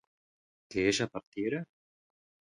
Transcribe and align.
¿que 0.69 0.79
ella 0.91 1.07
partiera? 1.15 1.59